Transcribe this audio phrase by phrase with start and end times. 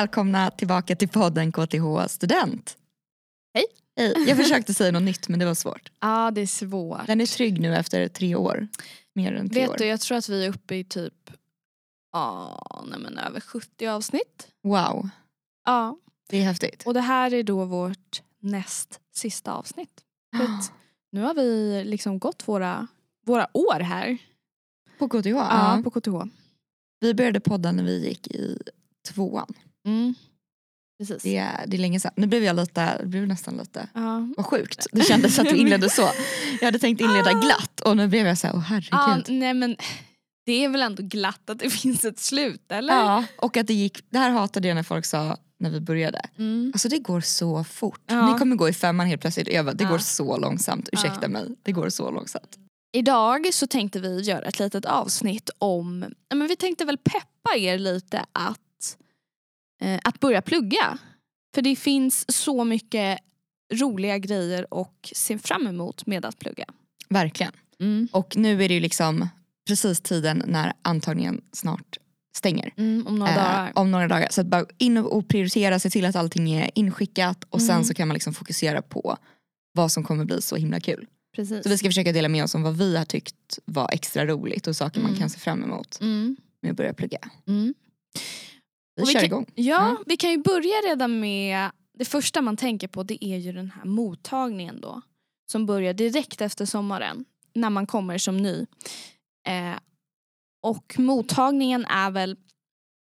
[0.00, 2.76] välkomna tillbaka till podden KTH Student.
[3.54, 3.64] Hej.
[3.96, 4.24] Hej.
[4.28, 5.92] Jag försökte säga något nytt men det var svårt.
[6.00, 7.06] Ja det är svårt.
[7.06, 8.68] Den är trygg nu efter tre år.
[9.14, 9.76] Mer än tre Vet år.
[9.78, 11.30] du jag tror att vi är uppe i typ
[12.12, 14.48] ja, nej men över 70 avsnitt.
[14.62, 15.08] Wow,
[15.64, 15.98] Ja.
[16.28, 16.82] det är häftigt.
[16.86, 20.00] Och det här är då vårt näst sista avsnitt.
[20.36, 20.72] Att
[21.12, 22.86] nu har vi liksom gått våra,
[23.26, 24.18] våra år här
[24.98, 25.26] På KTH?
[25.26, 25.76] ja.
[25.76, 25.80] Ja.
[25.84, 26.30] på KTH.
[27.00, 28.58] Vi började podda när vi gick i
[29.08, 29.54] tvåan.
[29.86, 30.14] Mm.
[30.98, 31.22] Precis.
[31.22, 32.12] Det är, det är länge sedan.
[32.16, 34.28] Nu blev jag lite, det blev nästan lite, Ja.
[34.36, 34.86] vad sjukt.
[34.92, 36.10] Det kändes att vi inledde så.
[36.60, 39.38] Jag hade tänkt inleda glatt och nu blev jag så här, åh Ja, herregud.
[39.38, 39.76] nej men
[40.46, 42.94] det är väl ändå glatt att det finns ett slut eller?
[42.94, 46.20] Ja, och att det gick, det här hatade jag när folk sa när vi började.
[46.38, 46.70] Mm.
[46.74, 48.00] Alltså det går så fort.
[48.06, 48.32] Ja.
[48.32, 49.90] Ni kommer gå i femman helt plötsligt bara, det Ja.
[49.90, 50.88] går så långsamt.
[50.92, 51.28] Ursäkta Ja.
[51.28, 52.56] mig, det går så långsamt.
[52.92, 57.56] Idag så tänkte vi göra ett litet avsnitt om, ja, men vi tänkte väl peppa
[57.56, 58.58] er lite att,
[60.04, 60.98] att börja plugga.
[61.54, 63.18] För det finns så mycket
[63.74, 66.64] roliga grejer och se fram emot med att plugga.
[67.08, 67.52] Verkligen.
[68.12, 69.28] Och nu är det ju liksom
[69.68, 71.98] precis tiden när antagningen snart
[72.36, 72.72] stänger.
[72.76, 73.72] Mm, om några Eh, dagar.
[73.74, 74.28] om några dagar.
[74.30, 77.84] Så att bara in och prioritera, se till att allting är inskickat och sen Mm.
[77.84, 79.16] så kan man liksom fokusera på
[79.72, 81.06] vad som kommer bli så himla kul.
[81.36, 81.62] Precis.
[81.62, 84.66] Så vi ska försöka dela med oss om vad vi har tyckt var extra roligt
[84.66, 85.20] och saker man Mm.
[85.20, 87.18] kan se fram emot Mm, med att börja plugga.
[88.96, 89.06] Mm.
[89.06, 89.46] Vi vi kör kan- igång.
[89.54, 89.96] Ja, Ja.
[90.06, 93.70] vi kan ju börja redan med, det första man tänker på det är ju den
[93.70, 95.02] här mottagningen då.
[95.52, 98.66] Som börjar direkt efter sommaren, när man kommer som ny.
[99.48, 99.78] Eh,
[100.62, 102.36] och mottagningen är väl,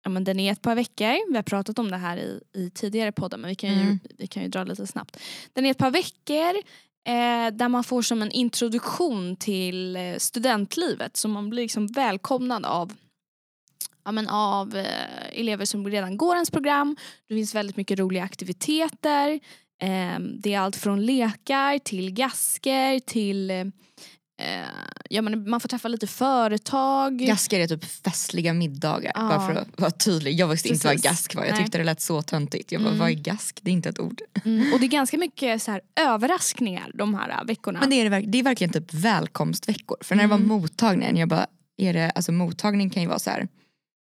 [0.05, 2.71] ja men den är ett par veckor, vi har pratat om det här i, i
[2.71, 3.99] tidigare poddar men vi kan, ju, Mm.
[4.19, 5.17] vi kan ju dra lite snabbt.
[5.53, 6.57] Den är ett par veckor
[7.07, 12.67] eh, där man får som en introduktion till eh, studentlivet så man blir liksom välkomnad
[12.67, 12.93] av
[14.07, 14.85] ja, men av eh,
[15.41, 16.97] elever som redan går ens program.
[17.29, 19.41] Det finns väldigt mycket roliga aktiviteter.
[19.83, 23.65] Eh, det är allt från lekar till gasker till eh,
[25.11, 27.19] ja, men man får träffa lite företag.
[27.19, 29.13] Gasker är typ festliga middagar.
[29.15, 29.21] Ja.
[29.29, 30.35] Bara för att vara tydlig.
[30.41, 31.11] Jag visste inte vad Precis.
[31.11, 31.45] gask var.
[31.45, 31.63] Jag Nej.
[31.65, 32.73] tyckte det lät så töntigt.
[32.73, 32.99] Jag bara, Mm.
[33.01, 33.59] vad är gask?
[33.63, 34.21] Det är inte ett ord.
[34.45, 37.81] Mm, och det är ganska mycket så här, överraskningar de här eh, veckorna.
[37.81, 39.97] Men det är, det är verkligen typ välkomstveckor.
[40.01, 40.49] För när det var Mm.
[40.49, 41.47] mottagningen, jag bara,
[41.77, 43.49] är det, alltså mottagning kan ju vara så här,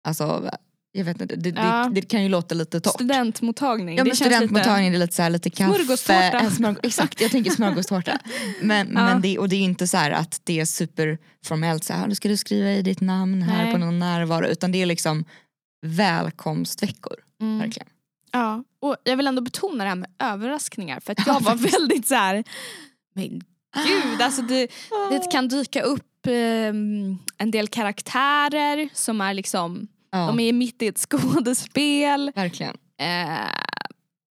[0.07, 0.51] alltså
[0.93, 1.85] jag vet inte, det, Ja.
[1.95, 2.93] det, det kan ju låta lite torrt.
[2.95, 3.97] Studentmottagning.
[3.97, 5.75] Ja det men känns studentmottagning det är lite så här, lite kaffe.
[5.75, 6.39] Smörgåstårta.
[6.39, 8.19] en smörg- exakt, jag tänker smörgåstårta.
[8.61, 8.93] Men, Ja.
[9.05, 12.15] men det, och det är inte så här att det är superformellt, så här, nu
[12.15, 13.73] ska du skriva i ditt namn här Nej.
[13.73, 14.47] på någon närvaro.
[14.47, 15.25] Utan det är liksom
[15.87, 17.17] välkomstveckor.
[17.17, 17.89] lite, mm, Verkligen.
[18.33, 22.07] Ja, och jag vill ändå betona det här med överraskningar för att jag var väldigt
[22.09, 22.45] så här.
[23.15, 23.29] men
[23.87, 24.69] gud alltså det,
[25.11, 30.83] det kan dyka upp ehm, en del karaktärer som är liksom, Ja, de är mitt
[30.83, 32.33] i ett skådespel.
[32.35, 32.77] verkligen.
[33.01, 33.51] Eh,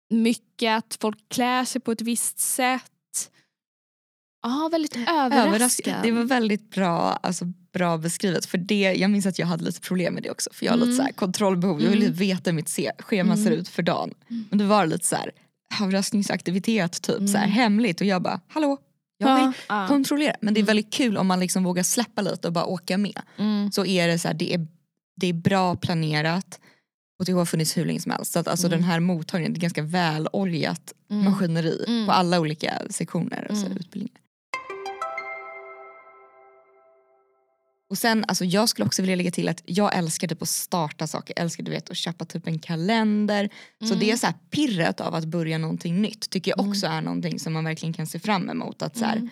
[0.09, 2.81] mycket att folk klär sig på ett visst sätt.
[4.43, 5.47] Ja, väldigt överraskad.
[5.47, 5.95] Överraskad.
[6.03, 8.45] Det var väldigt bra, alltså, bra beskrivet.
[8.45, 10.49] För det, jag minns att jag hade lite problem med det också.
[10.53, 10.97] För jag har lite Mm.
[10.97, 11.81] så här kontrollbehov.
[11.81, 12.17] Jag ville Mm.
[12.17, 13.59] veta hur mitt schema ser Mm.
[13.59, 14.13] ut för dagen.
[14.49, 15.31] Men det var lite så här
[15.83, 17.29] överraskningsaktivitet typ.
[17.29, 17.51] Så här, Mm.
[17.51, 18.01] hemligt.
[18.01, 18.77] Och jag bara, hallå?
[19.17, 20.35] Jag vill ja, kontrollera.
[20.41, 20.67] Men det är Mm.
[20.67, 23.21] väldigt kul om man liksom vågar släppa lite och bara åka med.
[23.37, 23.71] Mm.
[23.71, 24.67] Så är det så här, det är,
[25.17, 26.59] det är bra planerat.
[27.19, 28.31] Och det har funnits hur länge som helst.
[28.31, 28.79] Så att alltså Mm.
[28.79, 31.25] den här mottagningen är ganska väloljat Mm.
[31.25, 32.05] maskineri Mm.
[32.05, 33.47] på alla olika sektioner.
[33.49, 33.77] Alltså, Mm.
[33.77, 34.21] utbildningar.
[37.89, 41.07] Och sen, alltså jag skulle också vilja lägga till att jag älskar typ att starta
[41.07, 41.33] saker.
[41.37, 43.49] Jag älskar du vet, att köpa typ en kalender.
[43.79, 43.99] Så Mm.
[43.99, 46.71] det är så här pirret av att börja någonting nytt tycker jag Mm.
[46.71, 48.81] också är någonting som man verkligen kan se fram emot.
[48.81, 49.29] Att så här, Mm.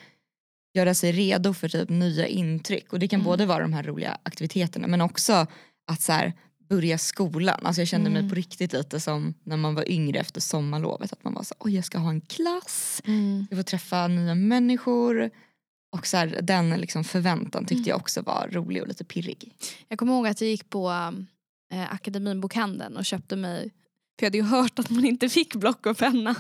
[0.74, 2.94] göra sig redo för typ nya intryck.
[2.94, 3.26] Och det kan Mm.
[3.26, 5.48] både vara de här roliga aktiviteterna men också
[5.86, 6.34] att så här,
[6.70, 7.60] börja skolan.
[7.66, 8.30] Alltså jag kände mig Mm.
[8.30, 11.14] på riktigt lite som när man var yngre efter sommarlovet.
[11.14, 13.48] Att man var så oj jag ska ha en klass, Mm.
[13.50, 15.30] jag får träffa nya människor.
[15.92, 17.88] Och så här, den liksom förväntan tyckte Mm.
[17.90, 19.56] jag också var rolig och lite pirrig.
[19.88, 20.90] Jag kommer ihåg att jag gick på
[21.72, 23.72] äh, Akademinbokhandeln och köpte mig
[24.20, 26.36] för jag hade ju hört att man inte fick block och penna.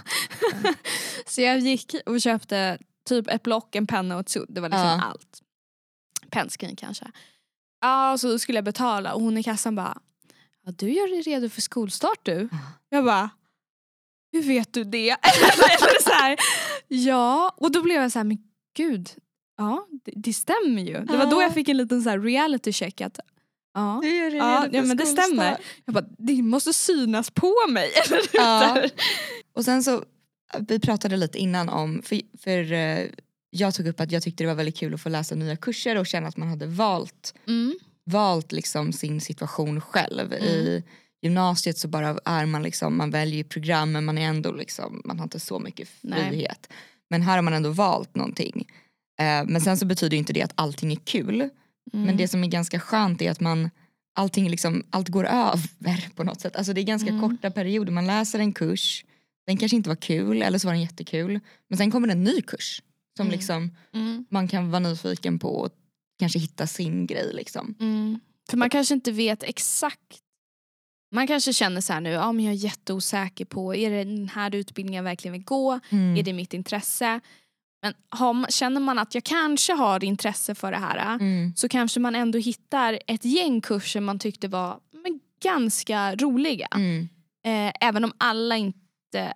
[1.27, 2.77] så jag gick och köpte
[3.09, 4.47] typ ett block, en penna och ett sudd.
[4.49, 5.01] Det var liksom Ja.
[5.01, 5.41] allt.
[6.29, 7.11] Pennskrin kanske.
[7.85, 9.97] Ja, och så skulle jag betala och hon i kassan bara
[10.65, 12.49] ja, du gör dig redo för skolstart du.
[12.89, 13.29] Jag bara
[14.31, 15.09] hur vet du det?
[15.09, 16.37] Eller så här,
[16.87, 18.37] ja, och då blev jag så här, men
[18.77, 19.09] gud,
[19.57, 21.05] ja det, det stämmer ju.
[21.05, 23.19] Det var då jag fick en liten så här reality check att
[23.73, 25.25] ja, Du gör dig Ja, redo för ja, men det skolstart.
[25.25, 25.57] stämmer.
[25.85, 27.91] Jag bara, det måste synas på mig.
[28.05, 28.29] Eller hur?
[28.33, 28.89] Ja.
[29.55, 30.03] Och sen så,
[30.67, 33.05] vi pratade lite innan om, för, för eh,
[33.55, 35.95] jag tog upp att jag tyckte det var väldigt kul att få läsa nya kurser
[35.97, 37.75] och känna att man hade valt Mm.
[38.05, 40.43] valt liksom sin situation själv Mm.
[40.43, 40.83] i
[41.21, 45.19] gymnasiet så bara är man liksom, man väljer program men man är ändå liksom, man
[45.19, 46.29] har inte så mycket Nej.
[46.29, 46.69] frihet.
[47.09, 48.67] Men här har man ändå valt någonting.
[49.19, 51.41] Eh, men sen så betyder inte det att allting är kul.
[51.41, 52.05] Mm.
[52.05, 53.69] Men det som är ganska skönt är att man
[54.15, 56.55] allting liksom, allt går över på något sätt.
[56.55, 57.21] Alltså det är ganska Mm.
[57.21, 57.91] korta perioder.
[57.91, 59.05] Man läser en kurs,
[59.47, 61.39] den kanske inte var kul eller så var den jättekul.
[61.69, 62.81] Men sen kommer det en ny kurs
[63.17, 63.31] som Mm.
[63.37, 64.25] liksom Mm.
[64.29, 65.69] man kan vara nyfiken på och
[66.19, 67.75] kanske hitta sin grej liksom.
[67.79, 68.19] Mm.
[68.49, 70.19] För man kanske inte vet exakt.
[71.11, 74.29] Man kanske känner så här nu, ja men jag är jätteosäker på, är det den
[74.29, 75.79] här utbildningen jag verkligen vill gå?
[75.89, 76.17] Mm.
[76.17, 77.19] Är det mitt intresse?
[77.81, 81.53] Men har, känner man att jag kanske har intresse för det här Mm.
[81.55, 86.67] så kanske man ändå hittar ett gäng kurser man tyckte var men, ganska roliga.
[86.75, 87.09] Mm.
[87.45, 88.79] Eh, även om alla inte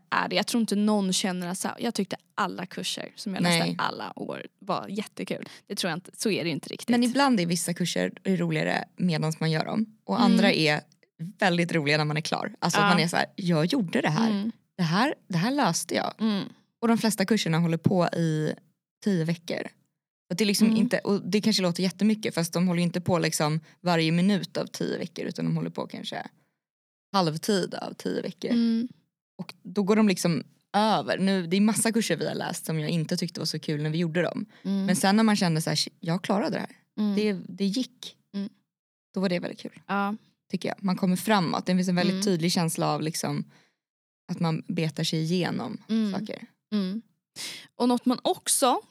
[0.10, 0.36] är det.
[0.36, 3.76] Jag tror inte någon känner att så jag tyckte alla kurser som jag läste Nej.
[3.80, 5.50] alla år var jättekul.
[5.68, 6.90] Det tror jag inte, så är det inte riktigt.
[6.90, 10.32] Men ibland är vissa kurser roligare medan man gör dem och Mm.
[10.32, 10.82] andra är
[11.40, 12.56] väldigt roliga när man är klar.
[12.60, 12.86] Alltså Ja.
[12.90, 14.30] man är så här, jag gjorde det här.
[14.32, 15.16] Mm, det här.
[15.28, 16.14] Det här löste jag.
[16.20, 16.44] mm,
[16.82, 18.54] Och de flesta kurserna håller på i
[19.04, 19.68] tio veckor.
[20.32, 20.80] Att det, är liksom Mm.
[20.80, 24.66] inte, och det kanske låter jättemycket fast de håller inte på liksom varje minut av
[24.66, 26.28] tio veckor utan de håller på kanske
[27.14, 28.50] halvtid av tio veckor.
[28.52, 28.88] mm,
[29.40, 30.44] Och då går de liksom
[30.74, 31.18] över.
[31.18, 33.84] Nu, det är massa kurser vi har läst som jag inte tyckte var så kul
[33.84, 34.46] när vi gjorde dem.
[34.64, 36.76] mm, Men sen när man kände så här, "Shit, jag klarade det här.
[36.98, 37.16] mm.
[37.16, 38.16] Det, det gick.
[38.34, 38.50] Mm.
[39.14, 40.16] Då var det väldigt kul ja.
[40.52, 40.84] tycker jag.
[40.84, 41.66] Man kommer framåt.
[41.66, 42.24] Det finns en väldigt Mm.
[42.26, 43.44] tydlig känsla av liksom,
[44.32, 46.12] att man betar sig igenom Mm.
[46.20, 46.48] saker.
[46.72, 47.02] Mm.
[47.76, 48.82] Och något man också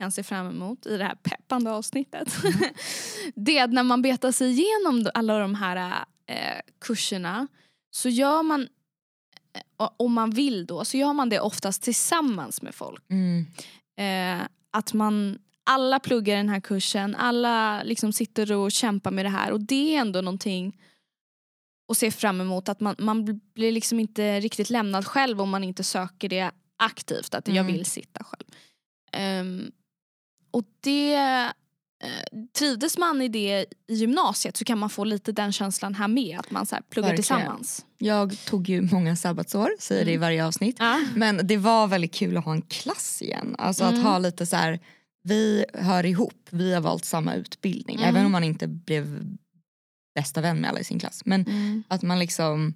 [0.00, 2.36] kan se fram emot i det här peppande avsnittet
[3.34, 7.46] det är att när man betar sig igenom alla de här eh, kurserna
[7.90, 8.68] så gör man,
[9.96, 13.04] om man vill då, så gör man det oftast tillsammans med folk.
[13.10, 13.46] Mm.
[13.96, 19.28] Eh, att man alla pluggar den här kursen, alla liksom sitter och kämpar med det
[19.28, 20.80] här och det är ändå någonting
[21.92, 22.68] att se fram emot.
[22.68, 27.34] Att man, man blir liksom inte riktigt lämnad själv om man inte söker det aktivt.
[27.34, 27.72] Att jag Mm.
[27.72, 28.44] vill sitta själv.
[29.12, 29.72] Ehm,
[30.50, 31.46] och det eh,
[32.58, 36.38] Trivdes man i det i gymnasiet så kan man få lite den känslan här med.
[36.38, 37.16] Att man så pluggar Verkligen.
[37.38, 37.84] tillsammans.
[37.98, 40.20] Jag tog ju många sabbatsår, säger det i Mm.
[40.20, 40.76] varje avsnitt.
[40.78, 41.00] Ja.
[41.16, 43.54] Men det var väldigt kul att ha en klass igen.
[43.58, 43.94] Alltså Mm.
[43.98, 44.80] att ha lite så här,
[45.24, 47.96] vi hör ihop, vi har valt samma utbildning.
[47.96, 48.08] Mm.
[48.08, 49.24] Även om man inte blev
[50.14, 51.22] bästa vän med alla i sin klass.
[51.24, 51.82] Men Mm.
[51.88, 52.74] att man liksom,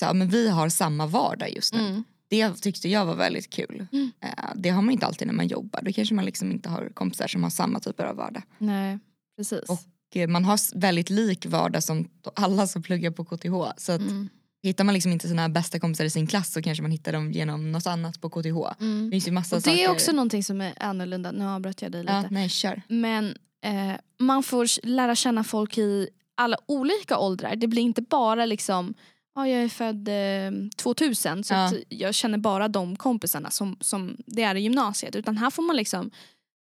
[0.00, 2.02] så, här, men vi har samma vardag just nu.
[2.30, 3.86] Det tyckte jag var väldigt kul.
[3.92, 4.10] Mm.
[4.20, 5.82] Eh, Det har man inte alltid när man jobbar.
[5.82, 8.42] Då kanske man liksom inte har kompisar som har samma typer av vardag.
[8.58, 8.98] Nej,
[9.36, 9.60] precis.
[9.68, 13.54] Och eh, man har väldigt lik vardag som alla som pluggar på KTH.
[13.76, 14.28] Så att Mm.
[14.62, 17.32] hittar man liksom inte sina bästa kompisar i sin klass så kanske man hittar dem
[17.32, 18.80] genom något annat på KTH.
[18.80, 19.10] Mm.
[19.10, 19.90] Det Och det är saker.
[19.90, 21.32] också någonting som är annorlunda.
[21.32, 22.12] Nu avbröt jag dig lite.
[22.12, 22.82] Ja, nej kör.
[22.88, 23.34] Men
[23.64, 27.56] eh, man får lära känna folk i alla olika åldrar.
[27.56, 28.94] Det blir inte bara liksom
[29.34, 31.72] Ja, jag är född eh, 2000 så Ja.
[31.88, 35.16] jag känner bara de kompisarna som, som det är i gymnasiet.
[35.16, 36.10] Utan här får man liksom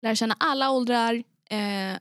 [0.02, 1.98] lära känna alla åldrar eh,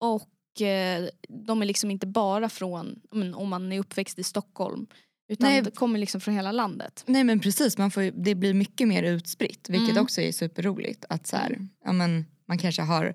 [0.00, 1.08] och eh,
[1.46, 4.86] de är liksom inte bara från, men, om man är uppväxt i Stockholm.
[5.28, 5.62] Utan Nej.
[5.62, 7.04] det kommer liksom från hela landet.
[7.06, 10.02] Nej men precis, man får, det blir mycket mer utspritt vilket Mm.
[10.02, 11.04] också är superroligt.
[11.08, 13.14] Att så här, ja, men, man kanske har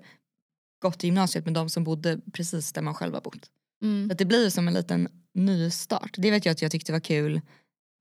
[0.82, 3.50] gått i gymnasiet med de som bodde precis där man själv har bott.
[3.82, 4.08] Mm.
[4.08, 6.14] Så att det blir som en liten nystart.
[6.18, 7.40] Det vet jag att jag tyckte var kul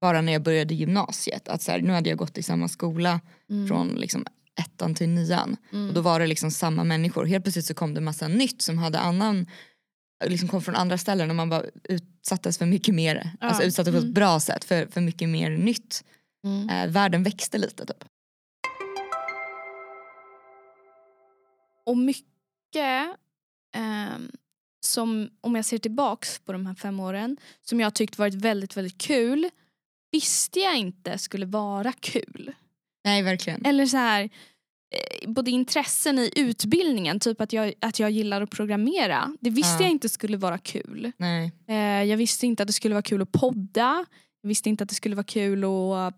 [0.02, 1.48] bara när jag började gymnasiet.
[1.48, 3.20] Att så här, nu hade jag gått i samma skola
[3.50, 3.68] Mm.
[3.68, 4.26] från liksom
[4.60, 5.58] ettan till nian.
[5.72, 5.88] Mm.
[5.88, 7.26] Och då var det liksom samma människor.
[7.26, 9.48] Helt plötsligt så kom det massa nytt som hade annan
[10.26, 13.48] liksom kom från andra ställen och man bara utsattes för mycket mer, Ja.
[13.48, 14.14] alltså utsattes på ett Mm.
[14.14, 16.04] bra sätt för, för mycket mer nytt.
[16.44, 16.70] Mm.
[16.70, 18.04] Eh, världen växte lite typ.
[21.86, 23.16] Och mycket
[23.76, 24.32] ehm,
[24.82, 28.78] som, om jag ser tillbaks på de här fem åren, som jag tyckt varit väldigt,
[28.78, 29.50] väldigt kul,
[30.12, 32.54] visste jag inte skulle vara kul.
[33.04, 33.66] Nej verkligen.
[33.66, 38.50] Eller så här, eh, både intressen i utbildningen, typ att jag, att jag gillar att
[38.52, 39.82] programmera, det visste Ja.
[39.82, 41.12] jag inte skulle vara kul.
[41.18, 41.52] Nej.
[41.68, 44.06] Eh, jag visste inte att det skulle vara kul att podda,
[44.42, 46.16] jag visste inte att det skulle vara kul att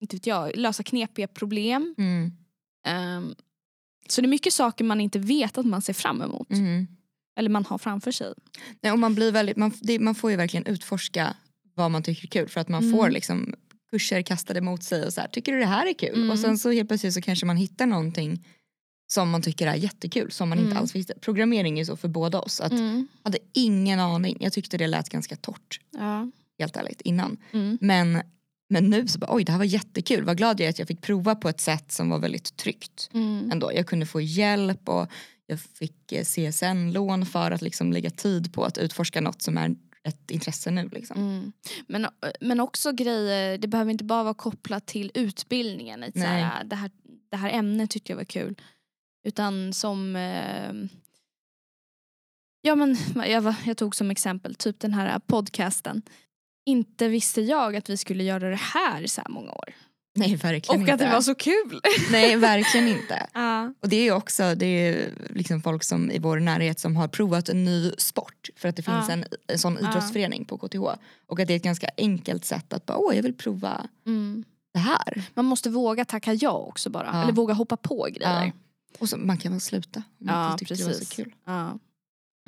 [0.00, 1.94] inte vet jag, lösa knepiga problem.
[1.98, 2.32] Mm.
[2.86, 3.34] Ehm,
[4.08, 6.50] så det är mycket saker man inte vet att man ser fram emot.
[6.50, 6.86] Mm.
[7.36, 8.34] Eller man har framför sig.
[8.80, 11.36] Nej, och man, blir väldigt, man, det, man får ju verkligen utforska
[11.74, 12.96] vad man tycker är kul för att man Mm.
[12.96, 13.54] får liksom
[13.90, 16.14] kurser kastade mot sig och så här, tycker du det här är kul?
[16.14, 16.30] Mm.
[16.30, 18.46] Och sen så helt plötsligt så kanske man hittar någonting
[19.06, 20.78] som man tycker är jättekul som man inte Mm.
[20.82, 21.14] alls visste.
[21.20, 22.60] Programmering är så för båda oss.
[22.60, 23.08] Att Mm.
[23.22, 24.36] hade ingen aning.
[24.40, 26.30] Jag tyckte det lät ganska torrt Ja.
[26.58, 27.36] helt ärligt innan.
[27.52, 27.78] Mm.
[27.80, 28.22] Men,
[28.68, 30.24] men nu så bara oj det här var jättekul.
[30.24, 33.10] Vad glad jag är att jag fick prova på ett sätt som var väldigt tryggt.
[33.12, 33.50] Mm.
[33.52, 33.72] Ändå.
[33.74, 35.08] Jag kunde få hjälp och
[35.46, 39.76] jag fick eh, CSN-lån för att liksom lägga tid på att utforska något som är
[40.04, 40.88] ett intresse nu.
[40.88, 41.16] Liksom.
[41.16, 41.52] Mm.
[41.86, 42.06] Men,
[42.40, 46.00] men också grejer, det behöver inte bara vara kopplat till utbildningen.
[46.00, 46.26] Lite Nej.
[46.26, 46.90] såhär, det, här,
[47.30, 48.60] det här ämnet tyckte jag var kul.
[49.26, 50.16] Utan som...
[50.16, 50.72] Eh,
[52.60, 52.96] ja men
[53.30, 56.02] jag, jag tog som exempel typ den här podcasten.
[56.66, 59.74] Inte visste jag att vi skulle göra det här så här många år.
[60.16, 60.92] Nej verkligen Och inte.
[60.94, 61.80] att det var så kul.
[62.12, 63.26] Nej verkligen inte.
[63.34, 63.72] Ja.
[63.80, 67.48] Och det är också det är liksom folk som i vår närhet som har provat
[67.48, 69.12] en ny sport för att det finns Ja.
[69.12, 70.78] en, en sån idrottsförening på KTH.
[71.26, 74.44] Och att det är ett ganska enkelt sätt att bara åh jag vill prova Mm.
[74.74, 75.22] det här.
[75.34, 77.10] Man måste våga tacka ja också bara.
[77.12, 77.22] Ja.
[77.22, 78.52] Eller våga hoppa på grejer.
[78.98, 81.16] Och så, man kan väl sluta om man inte tyckte det var så precis.
[81.16, 81.34] kul.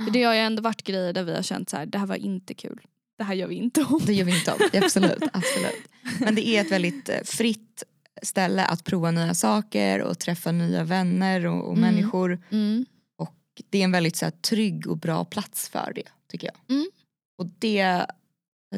[0.04, 2.06] För det har ju ändå varit grejer där vi har känt så här, det här
[2.06, 2.80] var inte kul.
[3.18, 4.00] Det här gör vi inte om.
[4.06, 5.88] Det gör vi inte om, absolut, absolut.
[6.20, 7.82] Men det är ett väldigt eh, fritt
[8.23, 11.80] ställe att prova nya saker och träffa nya vänner och, och Mm.
[11.94, 12.42] människor.
[12.50, 12.87] Mm.
[13.70, 16.76] Det är en väldigt så här, trygg och bra plats för det tycker jag.
[16.76, 16.87] Mm.
[17.38, 18.06] Och det,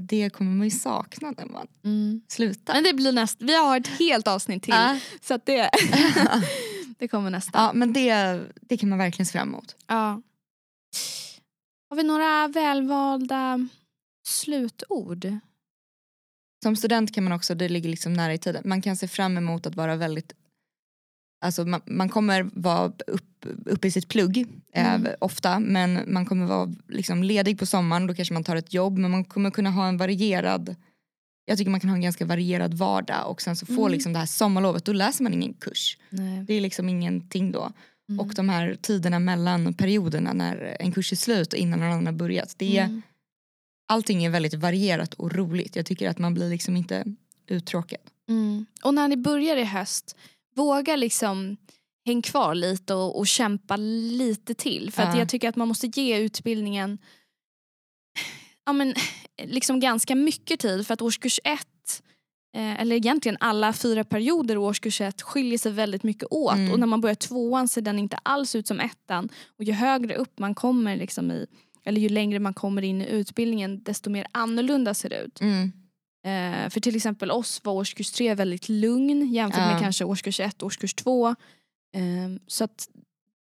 [0.00, 2.20] det kommer man ju sakna när man Mm.
[2.28, 2.74] slutar.
[2.74, 4.74] Men det blir nästa, vi har ett helt avsnitt till.
[4.74, 4.98] Ja.
[5.20, 5.70] Så att det,
[6.98, 7.58] det kommer nästa.
[7.58, 9.76] ja men det, det kan man verkligen se fram emot.
[9.86, 10.22] Ja.
[11.90, 13.68] Har vi några välvalda
[14.28, 15.32] slutord?
[16.62, 19.36] Som student kan man också, det ligger liksom nära i tiden, man kan se fram
[19.36, 20.32] emot att vara väldigt
[21.44, 25.06] Alltså man, man kommer vara upp, uppe i sitt plugg Mm.
[25.06, 28.74] eh, ofta men man kommer vara liksom ledig på sommaren, då kanske man tar ett
[28.74, 30.76] jobb men man kommer kunna ha en varierad
[31.44, 33.92] jag tycker man kan ha en ganska varierad vardag och sen så får Mm.
[33.92, 35.98] liksom det här sommarlovet, då läser man ingen kurs.
[36.10, 36.44] Nej.
[36.44, 37.72] Det är liksom ingenting då.
[38.08, 38.20] Mm.
[38.20, 42.06] Och de här tiderna mellan perioderna när en kurs är slut och innan någon annan
[42.06, 42.54] har börjat.
[42.58, 43.02] Det är, Mm.
[43.90, 45.76] Allting är väldigt varierat och roligt.
[45.76, 47.04] Jag tycker att man blir liksom inte
[47.46, 48.00] uttråkad.
[48.28, 48.66] Mm.
[48.84, 50.16] Och när ni börjar i höst,
[50.54, 51.56] våga liksom
[52.06, 54.92] häng kvar lite och, och kämpa lite till.
[54.92, 55.18] För att Ja.
[55.18, 56.98] jag tycker att man måste ge utbildningen
[58.66, 58.94] ja, men,
[59.44, 60.86] liksom ganska mycket tid.
[60.86, 62.02] För att årskurs ett,
[62.56, 66.54] eh, eller egentligen alla fyra perioder i årskurs ett skiljer sig väldigt mycket åt.
[66.54, 66.72] Mm.
[66.72, 69.28] Och när man börjar tvåan ser den inte alls ut som ettan.
[69.58, 71.46] Och ju högre upp man kommer liksom i,
[71.88, 75.40] eller ju längre man kommer in i utbildningen desto mer annorlunda ser det ut.
[75.40, 75.72] Mm.
[76.26, 79.70] Eh, för till exempel oss var årskurs tre väldigt lugn jämfört Ja.
[79.72, 81.28] med kanske årskurs ett, årskurs två.
[81.94, 82.04] Eh,
[82.46, 82.88] så att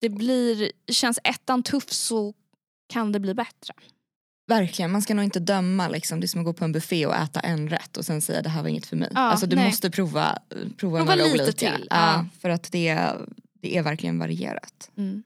[0.02, 2.34] det blir, känns ettan tuff så
[2.90, 3.74] kan det bli bättre.
[4.48, 6.20] Verkligen, man ska nog inte döma liksom.
[6.20, 8.42] Det är som att gå på en buffé och äta en rätt och sen säga
[8.42, 9.10] det här var inget för mig.
[9.14, 9.66] Ja, alltså du nej.
[9.66, 11.52] måste prova, prova, Prova några lite olika.
[11.52, 12.26] till, Ja, ja.
[12.42, 13.12] För att det,
[13.62, 14.92] det är verkligen varierat.
[14.98, 15.24] Mm.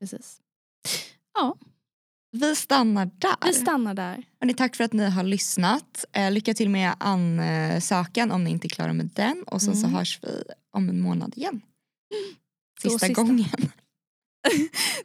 [0.00, 0.38] Precis.
[2.32, 3.36] Vi stannar där.
[3.46, 4.22] Vi stannar där.
[4.40, 6.04] Hörrni, tack för att ni har lyssnat.
[6.12, 9.42] Eh, lycka till med ansökan om ni inte är klara med den.
[9.46, 9.94] Och sen så Mm.
[9.98, 11.60] hörs vi om en månad igen.
[12.82, 13.22] Så Sista, sista.
[13.22, 13.44] gången.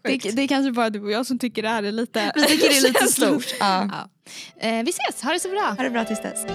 [0.02, 2.44] Det, det är kanske bara du och jag som tycker det här är lite Vi
[2.44, 3.46] tycker det är lite stort.
[3.60, 3.90] Ja.
[3.92, 4.10] Ja.
[4.68, 5.74] Eh, vi ses, ha det så bra.
[5.78, 6.46] Ha det bra tills dess.